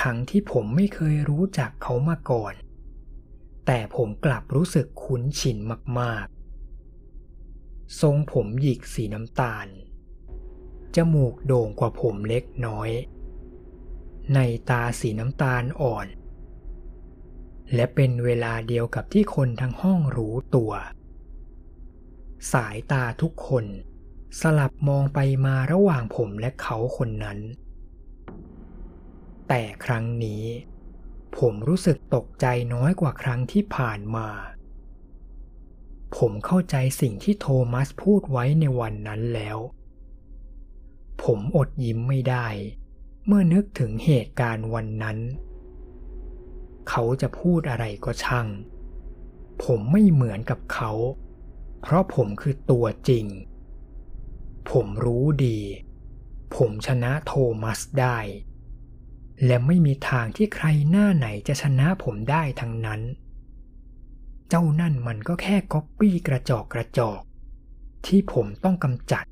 [0.00, 2.54] ทั้งที่ผมไม่เคยรู้จักเขามาก่อน
[3.66, 5.56] แต่ผมกลับรู้สึกคุ้นชิน
[6.00, 9.66] มากๆ ทรงผมหยิกสีน้ำตาล
[10.96, 12.90] จมูกโด่งกว่าผมเล็กน้อย
[14.34, 14.38] ใน
[14.70, 16.06] ตาสีน้ำตาลอ่อน
[17.74, 20.72] และเป็นเวลาเดียวกับที่คนทั้งห้องรู้ตัว
[22.52, 23.64] สายตาทุกคน
[24.40, 27.38] สลับมองไปมาระหว่างผมและเขาคนนั้น
[29.48, 30.44] แต่ครั้งนี้
[31.38, 34.28] ผมรู้สึกตกใจน้อยกว่าครั้งที่ผ่านมา
[36.16, 39.58] ผมเข้าใจสิ่งที่โทมัสพูดไว้ในวันนั้นแล้ว
[41.22, 42.46] ผมอดยิ้มไม่ได้
[43.26, 45.18] เมื่อนึกถึงเหตุการณ์วันนั้น
[46.88, 48.48] เขาจะพูดอะไรก็ช่าง
[49.64, 50.92] ผมไม่เหมือนกับเขา
[51.82, 53.26] เพราะผมคือตัวจริง
[54.70, 55.58] ผมรู้ดี
[56.56, 57.32] ผมชนะโท
[57.62, 58.18] มัสได้
[59.46, 63.00] และไม่มีทางที่ใครหน้าไหนจะชนะผมได้ทั้งนั้น
[64.48, 67.20] เจ้านั่นมันก็แค่ก๊อปปี้กระจอกกระจอก
[68.06, 69.24] ที่ผมต้องกำจัด